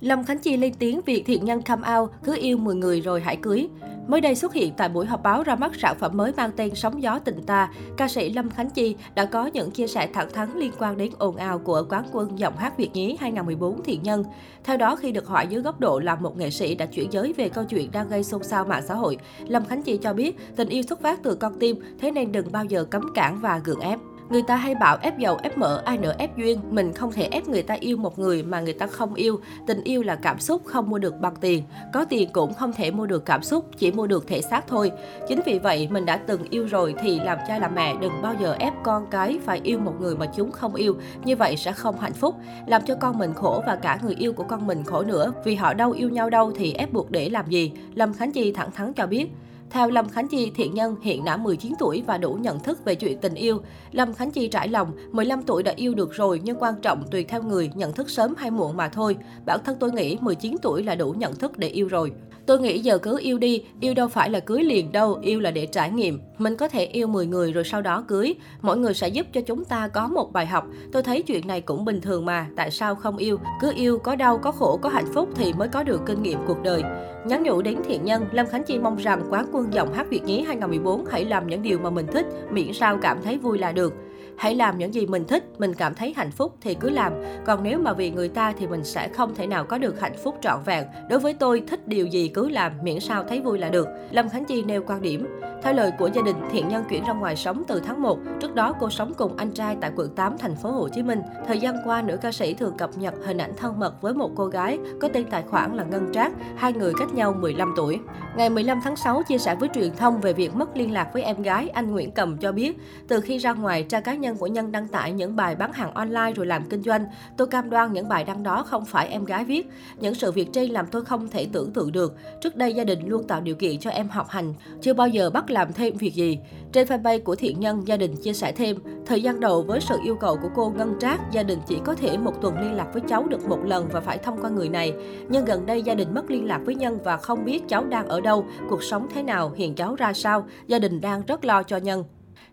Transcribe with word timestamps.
Lâm 0.00 0.24
Khánh 0.24 0.38
Chi 0.38 0.56
lên 0.56 0.74
tiếng 0.78 1.00
việc 1.06 1.22
thiện 1.26 1.44
nhân 1.44 1.62
come 1.62 1.94
out, 1.94 2.10
cứ 2.24 2.36
yêu 2.40 2.58
10 2.58 2.74
người 2.74 3.00
rồi 3.00 3.20
hãy 3.20 3.36
cưới. 3.36 3.68
Mới 4.06 4.20
đây 4.20 4.34
xuất 4.34 4.54
hiện 4.54 4.72
tại 4.76 4.88
buổi 4.88 5.06
họp 5.06 5.22
báo 5.22 5.42
ra 5.42 5.54
mắt 5.54 5.72
sản 5.74 5.96
phẩm 6.00 6.16
mới 6.16 6.32
mang 6.36 6.50
tên 6.56 6.74
Sóng 6.74 7.02
gió 7.02 7.18
tình 7.18 7.42
ta, 7.42 7.68
ca 7.96 8.08
sĩ 8.08 8.32
Lâm 8.32 8.50
Khánh 8.50 8.70
Chi 8.70 8.96
đã 9.14 9.24
có 9.24 9.46
những 9.46 9.70
chia 9.70 9.86
sẻ 9.86 10.08
thẳng 10.12 10.32
thắn 10.32 10.48
liên 10.56 10.72
quan 10.78 10.96
đến 10.96 11.12
ồn 11.18 11.36
ào 11.36 11.58
của 11.58 11.84
quán 11.88 12.04
quân 12.12 12.38
giọng 12.38 12.56
hát 12.56 12.76
Việt 12.76 12.90
nhí 12.92 13.16
2014 13.20 13.82
Thiện 13.82 14.02
Nhân. 14.02 14.24
Theo 14.64 14.76
đó, 14.76 14.96
khi 14.96 15.12
được 15.12 15.26
hỏi 15.26 15.46
dưới 15.46 15.62
góc 15.62 15.80
độ 15.80 15.98
là 15.98 16.14
một 16.14 16.36
nghệ 16.36 16.50
sĩ 16.50 16.74
đã 16.74 16.86
chuyển 16.86 17.12
giới 17.12 17.32
về 17.32 17.48
câu 17.48 17.64
chuyện 17.64 17.90
đang 17.92 18.08
gây 18.08 18.24
xôn 18.24 18.42
xao 18.42 18.64
mạng 18.64 18.82
xã 18.88 18.94
hội, 18.94 19.16
Lâm 19.46 19.64
Khánh 19.64 19.82
Chi 19.82 19.96
cho 19.96 20.12
biết 20.12 20.36
tình 20.56 20.68
yêu 20.68 20.82
xuất 20.82 21.02
phát 21.02 21.22
từ 21.22 21.34
con 21.34 21.58
tim, 21.58 21.76
thế 22.00 22.10
nên 22.10 22.32
đừng 22.32 22.52
bao 22.52 22.64
giờ 22.64 22.84
cấm 22.84 23.02
cản 23.14 23.38
và 23.40 23.60
gượng 23.64 23.80
ép. 23.80 23.98
Người 24.30 24.42
ta 24.42 24.56
hay 24.56 24.74
bảo 24.74 24.98
ép 25.02 25.18
dầu, 25.18 25.38
ép 25.42 25.58
mỡ, 25.58 25.82
ai 25.84 25.98
nỡ 25.98 26.14
ép 26.18 26.36
duyên. 26.36 26.60
Mình 26.70 26.92
không 26.92 27.12
thể 27.12 27.28
ép 27.30 27.48
người 27.48 27.62
ta 27.62 27.74
yêu 27.80 27.96
một 27.96 28.18
người 28.18 28.42
mà 28.42 28.60
người 28.60 28.72
ta 28.72 28.86
không 28.86 29.14
yêu. 29.14 29.40
Tình 29.66 29.84
yêu 29.84 30.02
là 30.02 30.16
cảm 30.16 30.38
xúc 30.38 30.62
không 30.64 30.90
mua 30.90 30.98
được 30.98 31.20
bằng 31.20 31.34
tiền. 31.40 31.64
Có 31.92 32.04
tiền 32.04 32.28
cũng 32.32 32.54
không 32.54 32.72
thể 32.72 32.90
mua 32.90 33.06
được 33.06 33.24
cảm 33.24 33.42
xúc, 33.42 33.64
chỉ 33.78 33.92
mua 33.92 34.06
được 34.06 34.28
thể 34.28 34.42
xác 34.42 34.66
thôi. 34.68 34.92
Chính 35.28 35.40
vì 35.46 35.58
vậy, 35.58 35.88
mình 35.90 36.04
đã 36.06 36.16
từng 36.16 36.42
yêu 36.50 36.66
rồi 36.66 36.94
thì 37.02 37.20
làm 37.20 37.38
cha 37.48 37.58
làm 37.58 37.74
mẹ 37.74 37.94
đừng 38.00 38.22
bao 38.22 38.34
giờ 38.40 38.56
ép 38.58 38.72
con 38.82 39.06
cái 39.10 39.38
phải 39.44 39.60
yêu 39.64 39.78
một 39.78 39.94
người 40.00 40.16
mà 40.16 40.26
chúng 40.36 40.52
không 40.52 40.74
yêu. 40.74 40.96
Như 41.24 41.36
vậy 41.36 41.56
sẽ 41.56 41.72
không 41.72 42.00
hạnh 42.00 42.12
phúc. 42.12 42.34
Làm 42.66 42.82
cho 42.86 42.94
con 42.94 43.18
mình 43.18 43.34
khổ 43.34 43.62
và 43.66 43.76
cả 43.76 43.98
người 44.02 44.14
yêu 44.14 44.32
của 44.32 44.44
con 44.44 44.66
mình 44.66 44.84
khổ 44.84 45.02
nữa. 45.02 45.32
Vì 45.44 45.54
họ 45.54 45.74
đâu 45.74 45.90
yêu 45.90 46.08
nhau 46.08 46.30
đâu 46.30 46.52
thì 46.56 46.72
ép 46.72 46.92
buộc 46.92 47.10
để 47.10 47.28
làm 47.28 47.46
gì. 47.48 47.72
Lâm 47.94 48.14
Khánh 48.14 48.32
Chi 48.32 48.52
thẳng 48.52 48.70
thắn 48.70 48.92
cho 48.92 49.06
biết. 49.06 49.26
Theo 49.70 49.90
Lâm 49.90 50.08
Khánh 50.08 50.28
Chi, 50.28 50.52
thiện 50.54 50.74
nhân 50.74 50.96
hiện 51.02 51.24
đã 51.24 51.36
19 51.36 51.74
tuổi 51.78 52.02
và 52.06 52.18
đủ 52.18 52.32
nhận 52.32 52.60
thức 52.60 52.84
về 52.84 52.94
chuyện 52.94 53.18
tình 53.18 53.34
yêu. 53.34 53.62
Lâm 53.92 54.14
Khánh 54.14 54.30
Chi 54.30 54.48
trải 54.48 54.68
lòng, 54.68 54.92
15 55.12 55.42
tuổi 55.42 55.62
đã 55.62 55.72
yêu 55.76 55.94
được 55.94 56.12
rồi 56.12 56.40
nhưng 56.44 56.62
quan 56.62 56.74
trọng 56.82 57.04
tùy 57.10 57.24
theo 57.24 57.42
người, 57.42 57.70
nhận 57.74 57.92
thức 57.92 58.10
sớm 58.10 58.34
hay 58.38 58.50
muộn 58.50 58.76
mà 58.76 58.88
thôi. 58.88 59.16
Bản 59.46 59.60
thân 59.64 59.76
tôi 59.80 59.92
nghĩ 59.92 60.18
19 60.20 60.56
tuổi 60.62 60.82
là 60.82 60.94
đủ 60.94 61.12
nhận 61.12 61.34
thức 61.34 61.58
để 61.58 61.68
yêu 61.68 61.88
rồi. 61.88 62.12
Tôi 62.50 62.60
nghĩ 62.60 62.78
giờ 62.78 62.98
cứ 62.98 63.18
yêu 63.18 63.38
đi, 63.38 63.64
yêu 63.80 63.94
đâu 63.94 64.08
phải 64.08 64.30
là 64.30 64.40
cưới 64.40 64.62
liền 64.62 64.92
đâu, 64.92 65.18
yêu 65.22 65.40
là 65.40 65.50
để 65.50 65.66
trải 65.66 65.90
nghiệm. 65.90 66.20
Mình 66.38 66.56
có 66.56 66.68
thể 66.68 66.84
yêu 66.84 67.06
10 67.06 67.26
người 67.26 67.52
rồi 67.52 67.64
sau 67.64 67.82
đó 67.82 68.04
cưới. 68.08 68.34
Mỗi 68.62 68.76
người 68.76 68.94
sẽ 68.94 69.08
giúp 69.08 69.26
cho 69.32 69.40
chúng 69.40 69.64
ta 69.64 69.88
có 69.88 70.08
một 70.08 70.32
bài 70.32 70.46
học. 70.46 70.66
Tôi 70.92 71.02
thấy 71.02 71.22
chuyện 71.22 71.46
này 71.46 71.60
cũng 71.60 71.84
bình 71.84 72.00
thường 72.00 72.26
mà, 72.26 72.46
tại 72.56 72.70
sao 72.70 72.94
không 72.94 73.16
yêu? 73.16 73.38
Cứ 73.60 73.72
yêu, 73.76 73.98
có 73.98 74.16
đau, 74.16 74.38
có 74.38 74.52
khổ, 74.52 74.78
có 74.82 74.88
hạnh 74.88 75.12
phúc 75.14 75.28
thì 75.34 75.52
mới 75.52 75.68
có 75.68 75.82
được 75.82 76.00
kinh 76.06 76.22
nghiệm 76.22 76.38
cuộc 76.46 76.62
đời. 76.62 76.82
Nhắn 77.26 77.42
nhủ 77.42 77.62
đến 77.62 77.78
thiện 77.84 78.04
nhân, 78.04 78.24
Lâm 78.32 78.46
Khánh 78.46 78.64
Chi 78.64 78.78
mong 78.78 78.96
rằng 78.96 79.22
quán 79.30 79.46
quân 79.52 79.72
giọng 79.72 79.92
hát 79.92 80.06
Việt 80.10 80.22
nhí 80.24 80.40
2014 80.40 81.04
hãy 81.10 81.24
làm 81.24 81.46
những 81.46 81.62
điều 81.62 81.78
mà 81.78 81.90
mình 81.90 82.06
thích, 82.06 82.26
miễn 82.50 82.72
sao 82.72 82.98
cảm 83.02 83.22
thấy 83.22 83.38
vui 83.38 83.58
là 83.58 83.72
được. 83.72 83.94
Hãy 84.36 84.54
làm 84.54 84.78
những 84.78 84.94
gì 84.94 85.06
mình 85.06 85.24
thích, 85.24 85.44
mình 85.58 85.74
cảm 85.74 85.94
thấy 85.94 86.14
hạnh 86.16 86.30
phúc 86.30 86.56
thì 86.60 86.74
cứ 86.74 86.90
làm. 86.90 87.12
Còn 87.46 87.62
nếu 87.62 87.78
mà 87.78 87.92
vì 87.92 88.10
người 88.10 88.28
ta 88.28 88.52
thì 88.58 88.66
mình 88.66 88.84
sẽ 88.84 89.08
không 89.08 89.34
thể 89.34 89.46
nào 89.46 89.64
có 89.64 89.78
được 89.78 90.00
hạnh 90.00 90.16
phúc 90.24 90.38
trọn 90.42 90.60
vẹn. 90.64 90.84
Đối 91.08 91.18
với 91.18 91.34
tôi, 91.34 91.62
thích 91.68 91.88
điều 91.88 92.06
gì 92.06 92.28
cứ 92.28 92.48
làm, 92.48 92.72
miễn 92.82 93.00
sao 93.00 93.24
thấy 93.24 93.40
vui 93.40 93.58
là 93.58 93.68
được. 93.68 93.88
Lâm 94.10 94.28
Khánh 94.28 94.44
Chi 94.44 94.62
nêu 94.62 94.82
quan 94.86 95.02
điểm. 95.02 95.26
Theo 95.62 95.72
lời 95.72 95.92
của 95.98 96.10
gia 96.14 96.22
đình, 96.22 96.36
thiện 96.52 96.68
nhân 96.68 96.84
chuyển 96.90 97.04
ra 97.04 97.12
ngoài 97.12 97.36
sống 97.36 97.62
từ 97.68 97.80
tháng 97.80 98.02
1. 98.02 98.18
Trước 98.40 98.54
đó 98.54 98.74
cô 98.80 98.90
sống 98.90 99.12
cùng 99.18 99.36
anh 99.36 99.50
trai 99.50 99.76
tại 99.80 99.90
quận 99.96 100.14
8 100.14 100.38
thành 100.38 100.56
phố 100.56 100.70
Hồ 100.70 100.88
Chí 100.88 101.02
Minh. 101.02 101.20
Thời 101.46 101.58
gian 101.58 101.74
qua, 101.84 102.02
nữ 102.02 102.16
ca 102.16 102.32
sĩ 102.32 102.54
thường 102.54 102.76
cập 102.76 102.90
nhật 102.98 103.14
hình 103.24 103.38
ảnh 103.38 103.52
thân 103.56 103.78
mật 103.78 104.02
với 104.02 104.14
một 104.14 104.30
cô 104.36 104.46
gái 104.46 104.78
có 105.00 105.08
tên 105.08 105.24
tài 105.30 105.42
khoản 105.42 105.76
là 105.76 105.84
Ngân 105.84 106.12
Trác, 106.12 106.32
hai 106.56 106.72
người 106.72 106.92
cách 106.98 107.14
nhau 107.14 107.34
15 107.40 107.74
tuổi. 107.76 107.98
Ngày 108.36 108.50
15 108.50 108.80
tháng 108.84 108.96
6 108.96 109.22
chia 109.22 109.38
sẻ 109.38 109.54
với 109.54 109.68
truyền 109.74 109.96
thông 109.96 110.20
về 110.20 110.32
việc 110.32 110.54
mất 110.54 110.76
liên 110.76 110.92
lạc 110.92 111.10
với 111.12 111.22
em 111.22 111.42
gái, 111.42 111.68
anh 111.68 111.90
Nguyễn 111.90 112.10
Cầm 112.10 112.36
cho 112.38 112.52
biết, 112.52 112.78
từ 113.08 113.20
khi 113.20 113.38
ra 113.38 113.52
ngoài, 113.52 113.82
trang 113.82 114.02
cá 114.02 114.14
nhân 114.20 114.36
của 114.36 114.46
Nhân 114.46 114.72
đăng 114.72 114.88
tải 114.88 115.12
những 115.12 115.36
bài 115.36 115.56
bán 115.56 115.72
hàng 115.72 115.94
online 115.94 116.32
rồi 116.34 116.46
làm 116.46 116.64
kinh 116.68 116.82
doanh. 116.82 117.04
Tôi 117.36 117.46
cam 117.46 117.70
đoan 117.70 117.92
những 117.92 118.08
bài 118.08 118.24
đăng 118.24 118.42
đó 118.42 118.62
không 118.62 118.84
phải 118.84 119.08
em 119.08 119.24
gái 119.24 119.44
viết. 119.44 119.68
Những 120.00 120.14
sự 120.14 120.32
việc 120.32 120.48
trên 120.52 120.70
làm 120.70 120.86
tôi 120.86 121.04
không 121.04 121.28
thể 121.28 121.46
tưởng 121.52 121.72
tượng 121.72 121.92
được. 121.92 122.16
Trước 122.40 122.56
đây 122.56 122.74
gia 122.74 122.84
đình 122.84 123.08
luôn 123.08 123.26
tạo 123.26 123.40
điều 123.40 123.54
kiện 123.54 123.78
cho 123.78 123.90
em 123.90 124.08
học 124.08 124.28
hành, 124.28 124.54
chưa 124.80 124.94
bao 124.94 125.08
giờ 125.08 125.30
bắt 125.30 125.50
làm 125.50 125.72
thêm 125.72 125.96
việc 125.96 126.14
gì. 126.14 126.38
Trên 126.72 126.88
fanpage 126.88 127.22
của 127.22 127.34
thiện 127.34 127.60
nhân, 127.60 127.88
gia 127.88 127.96
đình 127.96 128.16
chia 128.16 128.32
sẻ 128.32 128.52
thêm, 128.52 128.76
thời 129.06 129.22
gian 129.22 129.40
đầu 129.40 129.62
với 129.62 129.80
sự 129.80 129.96
yêu 130.04 130.16
cầu 130.16 130.38
của 130.42 130.48
cô 130.54 130.72
Ngân 130.76 130.94
Trác, 131.00 131.20
gia 131.32 131.42
đình 131.42 131.58
chỉ 131.66 131.78
có 131.84 131.94
thể 131.94 132.16
một 132.16 132.42
tuần 132.42 132.60
liên 132.60 132.72
lạc 132.72 132.86
với 132.92 133.02
cháu 133.08 133.26
được 133.28 133.48
một 133.48 133.64
lần 133.64 133.88
và 133.92 134.00
phải 134.00 134.18
thông 134.18 134.40
qua 134.40 134.50
người 134.50 134.68
này. 134.68 134.92
Nhưng 135.28 135.44
gần 135.44 135.66
đây 135.66 135.82
gia 135.82 135.94
đình 135.94 136.14
mất 136.14 136.30
liên 136.30 136.44
lạc 136.44 136.60
với 136.64 136.74
Nhân 136.74 136.98
và 137.04 137.16
không 137.16 137.44
biết 137.44 137.68
cháu 137.68 137.84
đang 137.84 138.08
ở 138.08 138.20
đâu, 138.20 138.44
cuộc 138.68 138.82
sống 138.82 139.06
thế 139.14 139.22
nào, 139.22 139.52
hiện 139.56 139.74
cháu 139.74 139.94
ra 139.94 140.12
sao. 140.12 140.46
Gia 140.66 140.78
đình 140.78 141.00
đang 141.00 141.22
rất 141.26 141.44
lo 141.44 141.62
cho 141.62 141.76
Nhân. 141.76 142.04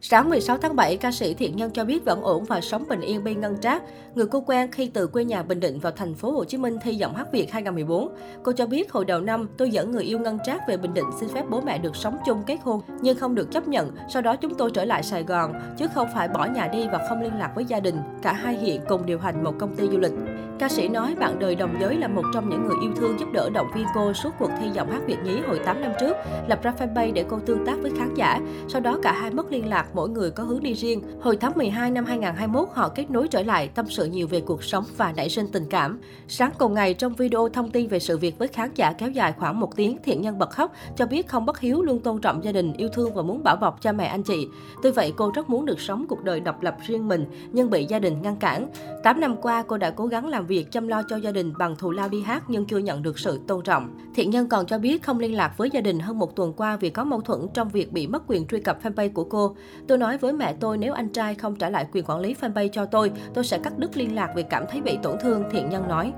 Sáng 0.01 0.29
16 0.29 0.57
tháng 0.57 0.75
7, 0.75 0.97
ca 0.97 1.11
sĩ 1.11 1.33
Thiện 1.33 1.55
Nhân 1.55 1.71
cho 1.71 1.85
biết 1.85 2.05
vẫn 2.05 2.21
ổn 2.21 2.43
và 2.43 2.61
sống 2.61 2.85
bình 2.89 3.01
yên 3.01 3.23
bên 3.23 3.41
Ngân 3.41 3.57
Trác. 3.61 3.83
Người 4.15 4.25
cô 4.25 4.41
quen 4.41 4.71
khi 4.71 4.87
từ 4.93 5.07
quê 5.07 5.25
nhà 5.25 5.43
Bình 5.43 5.59
Định 5.59 5.79
vào 5.79 5.91
thành 5.91 6.15
phố 6.15 6.31
Hồ 6.31 6.43
Chí 6.43 6.57
Minh 6.57 6.77
thi 6.81 6.95
giọng 6.95 7.15
hát 7.15 7.27
Việt 7.31 7.51
2014. 7.51 8.15
Cô 8.43 8.51
cho 8.51 8.65
biết 8.65 8.91
hồi 8.91 9.05
đầu 9.05 9.21
năm 9.21 9.47
tôi 9.57 9.69
dẫn 9.69 9.91
người 9.91 10.03
yêu 10.03 10.19
Ngân 10.19 10.39
Trác 10.45 10.67
về 10.67 10.77
Bình 10.77 10.93
Định 10.93 11.05
xin 11.19 11.29
phép 11.29 11.43
bố 11.49 11.61
mẹ 11.61 11.77
được 11.77 11.95
sống 11.95 12.17
chung 12.25 12.43
kết 12.47 12.57
hôn 12.63 12.81
nhưng 13.01 13.17
không 13.17 13.35
được 13.35 13.51
chấp 13.51 13.67
nhận. 13.67 13.91
Sau 14.09 14.21
đó 14.21 14.35
chúng 14.35 14.55
tôi 14.55 14.71
trở 14.73 14.85
lại 14.85 15.03
Sài 15.03 15.23
Gòn 15.23 15.53
chứ 15.77 15.87
không 15.93 16.07
phải 16.13 16.27
bỏ 16.27 16.45
nhà 16.45 16.67
đi 16.67 16.87
và 16.91 17.05
không 17.09 17.21
liên 17.21 17.37
lạc 17.37 17.51
với 17.55 17.65
gia 17.65 17.79
đình. 17.79 17.97
Cả 18.21 18.33
hai 18.33 18.55
hiện 18.55 18.81
cùng 18.87 19.05
điều 19.05 19.19
hành 19.19 19.43
một 19.43 19.53
công 19.59 19.75
ty 19.75 19.87
du 19.87 19.97
lịch. 19.97 20.13
Ca 20.59 20.69
sĩ 20.69 20.87
nói 20.87 21.15
bạn 21.15 21.39
đời 21.39 21.55
đồng 21.55 21.75
giới 21.81 21.95
là 21.95 22.07
một 22.07 22.23
trong 22.33 22.49
những 22.49 22.65
người 22.65 22.75
yêu 22.81 22.91
thương 22.95 23.19
giúp 23.19 23.25
đỡ 23.33 23.49
động 23.49 23.67
viên 23.75 23.85
cô 23.95 24.13
suốt 24.13 24.29
cuộc 24.39 24.49
thi 24.59 24.69
giọng 24.73 24.91
hát 24.91 25.01
Việt 25.05 25.17
nhí 25.23 25.39
hồi 25.47 25.59
8 25.65 25.81
năm 25.81 25.91
trước, 25.99 26.15
lập 26.47 26.59
ra 26.63 26.73
fanpage 26.79 27.13
để 27.13 27.25
cô 27.29 27.39
tương 27.39 27.65
tác 27.65 27.75
với 27.81 27.91
khán 27.97 28.13
giả. 28.13 28.39
Sau 28.67 28.81
đó 28.81 28.99
cả 29.03 29.11
hai 29.11 29.31
mất 29.31 29.51
liên 29.51 29.69
lạc, 29.69 29.87
mỗi 29.93 30.09
người 30.09 30.31
có 30.31 30.43
hướng 30.43 30.63
đi 30.63 30.73
riêng. 30.73 31.01
Hồi 31.21 31.37
tháng 31.37 31.51
12 31.55 31.91
năm 31.91 32.05
2021, 32.05 32.69
họ 32.73 32.89
kết 32.89 33.11
nối 33.11 33.27
trở 33.27 33.43
lại, 33.43 33.67
tâm 33.67 33.85
sự 33.89 34.05
nhiều 34.05 34.27
về 34.27 34.41
cuộc 34.41 34.63
sống 34.63 34.83
và 34.97 35.13
nảy 35.15 35.29
sinh 35.29 35.47
tình 35.47 35.65
cảm. 35.69 35.99
Sáng 36.27 36.51
cùng 36.57 36.73
ngày, 36.73 36.93
trong 36.93 37.13
video 37.13 37.49
thông 37.49 37.71
tin 37.71 37.87
về 37.87 37.99
sự 37.99 38.17
việc 38.17 38.37
với 38.37 38.47
khán 38.47 38.69
giả 38.75 38.93
kéo 38.93 39.09
dài 39.09 39.33
khoảng 39.39 39.59
một 39.59 39.75
tiếng, 39.75 39.97
thiện 40.03 40.21
nhân 40.21 40.39
bật 40.39 40.49
khóc, 40.49 40.73
cho 40.95 41.05
biết 41.05 41.27
không 41.27 41.45
bất 41.45 41.59
hiếu, 41.59 41.81
luôn 41.81 41.99
tôn 41.99 42.21
trọng 42.21 42.43
gia 42.43 42.51
đình, 42.51 42.73
yêu 42.73 42.89
thương 42.93 43.13
và 43.13 43.21
muốn 43.21 43.43
bảo 43.43 43.55
bọc 43.55 43.81
cha 43.81 43.91
mẹ 43.91 44.05
anh 44.05 44.23
chị. 44.23 44.47
Tuy 44.83 44.91
vậy, 44.91 45.13
cô 45.17 45.31
rất 45.35 45.49
muốn 45.49 45.65
được 45.65 45.79
sống 45.79 46.05
cuộc 46.09 46.23
đời 46.23 46.39
độc 46.39 46.63
lập 46.63 46.77
riêng 46.87 47.07
mình, 47.07 47.25
nhưng 47.51 47.69
bị 47.69 47.85
gia 47.85 47.99
đình 47.99 48.21
ngăn 48.21 48.35
cản. 48.35 48.67
8 49.03 49.19
năm 49.19 49.35
qua, 49.41 49.63
cô 49.67 49.77
đã 49.77 49.91
cố 49.91 50.05
gắng 50.05 50.27
làm 50.27 50.46
việc 50.47 50.71
chăm 50.71 50.87
lo 50.87 51.03
cho 51.03 51.15
gia 51.15 51.31
đình 51.31 51.53
bằng 51.57 51.75
thù 51.75 51.91
lao 51.91 52.09
đi 52.09 52.21
hát 52.21 52.43
nhưng 52.47 52.65
chưa 52.65 52.77
nhận 52.77 53.03
được 53.03 53.19
sự 53.19 53.39
tôn 53.47 53.63
trọng. 53.63 53.97
Thiện 54.15 54.29
nhân 54.29 54.47
còn 54.47 54.65
cho 54.65 54.77
biết 54.77 55.03
không 55.03 55.19
liên 55.19 55.35
lạc 55.35 55.57
với 55.57 55.69
gia 55.73 55.81
đình 55.81 55.99
hơn 55.99 56.19
một 56.19 56.35
tuần 56.35 56.53
qua 56.53 56.77
vì 56.77 56.89
có 56.89 57.03
mâu 57.03 57.21
thuẫn 57.21 57.47
trong 57.53 57.69
việc 57.69 57.91
bị 57.91 58.07
mất 58.07 58.23
quyền 58.27 58.47
truy 58.47 58.59
cập 58.59 58.83
fanpage 58.83 59.13
của 59.13 59.23
cô. 59.23 59.55
Tôi 59.87 59.97
nói 59.97 60.17
với 60.17 60.33
mẹ 60.33 60.55
tôi 60.59 60.77
nếu 60.77 60.93
anh 60.93 61.09
trai 61.09 61.35
không 61.35 61.55
trả 61.55 61.69
lại 61.69 61.87
quyền 61.91 62.05
quản 62.07 62.19
lý 62.19 62.35
fanpage 62.41 62.69
cho 62.71 62.85
tôi, 62.85 63.11
tôi 63.33 63.43
sẽ 63.43 63.57
cắt 63.57 63.77
đứt 63.77 63.97
liên 63.97 64.15
lạc 64.15 64.33
vì 64.35 64.43
cảm 64.49 64.63
thấy 64.69 64.81
bị 64.81 64.97
tổn 65.03 65.17
thương, 65.21 65.43
thiện 65.51 65.69
nhân 65.69 65.87
nói. 65.87 66.13